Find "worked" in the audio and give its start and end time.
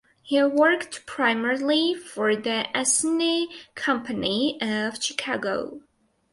0.43-1.05